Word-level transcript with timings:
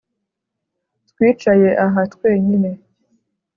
twicaye 1.09 1.69
aha 1.85 2.01
twenyine 2.13 2.69